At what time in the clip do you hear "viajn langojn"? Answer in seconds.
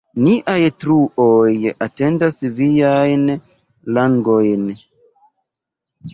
2.61-4.67